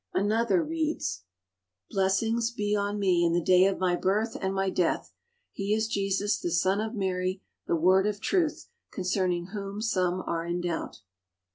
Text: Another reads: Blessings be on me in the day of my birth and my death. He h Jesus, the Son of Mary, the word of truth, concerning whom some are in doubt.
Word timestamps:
Another 0.15 0.63
reads: 0.63 1.25
Blessings 1.91 2.49
be 2.49 2.75
on 2.75 2.97
me 2.97 3.23
in 3.23 3.33
the 3.33 3.39
day 3.43 3.67
of 3.67 3.77
my 3.77 3.95
birth 3.95 4.35
and 4.41 4.51
my 4.51 4.71
death. 4.71 5.13
He 5.51 5.75
h 5.75 5.87
Jesus, 5.89 6.39
the 6.39 6.49
Son 6.49 6.81
of 6.81 6.95
Mary, 6.95 7.43
the 7.67 7.75
word 7.75 8.07
of 8.07 8.19
truth, 8.19 8.67
concerning 8.89 9.49
whom 9.53 9.79
some 9.79 10.23
are 10.25 10.43
in 10.43 10.59
doubt. 10.61 11.01